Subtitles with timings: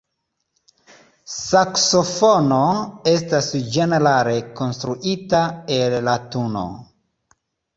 [1.33, 2.61] Saksofono
[3.11, 5.43] estas ĝenerale konstruita
[5.81, 6.69] el latuno.